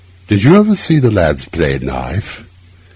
Did 0.27 0.41
you 0.41 0.55
ever 0.55 0.75
see 0.75 0.97
the 0.97 1.11
lads 1.11 1.45
play 1.45 1.77
knife? 1.77 2.43